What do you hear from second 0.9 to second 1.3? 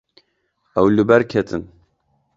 li ber